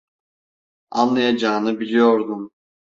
Anlayacağını 0.91 1.79
biliyordum. 1.79 2.51